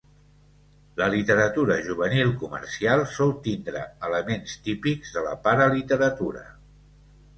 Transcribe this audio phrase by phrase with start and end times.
[1.01, 6.43] La literatura juvenil comercial sol tindre elements típics de la paraliteratura.